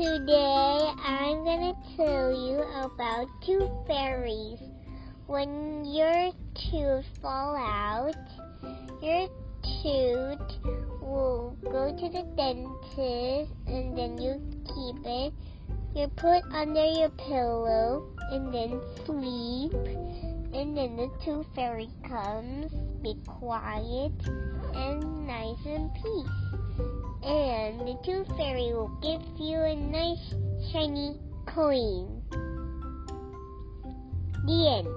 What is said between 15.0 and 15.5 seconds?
it.